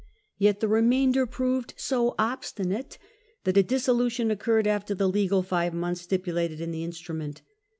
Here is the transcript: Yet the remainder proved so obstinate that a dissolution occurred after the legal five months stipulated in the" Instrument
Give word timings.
Yet 0.39 0.61
the 0.61 0.67
remainder 0.67 1.27
proved 1.27 1.75
so 1.77 2.15
obstinate 2.17 2.97
that 3.43 3.55
a 3.55 3.61
dissolution 3.61 4.31
occurred 4.31 4.65
after 4.65 4.95
the 4.95 5.07
legal 5.07 5.43
five 5.43 5.75
months 5.75 6.01
stipulated 6.01 6.59
in 6.59 6.71
the" 6.71 6.83
Instrument 6.83 7.43